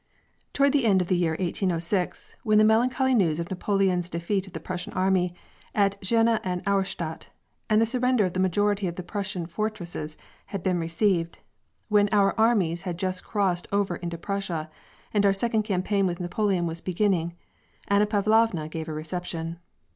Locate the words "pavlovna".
18.07-18.69